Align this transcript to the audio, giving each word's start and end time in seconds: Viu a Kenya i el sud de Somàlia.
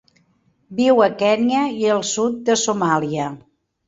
Viu 0.77 1.01
a 1.07 1.09
Kenya 1.19 1.59
i 1.81 1.85
el 1.97 2.01
sud 2.13 2.39
de 2.47 2.57
Somàlia. 2.63 3.29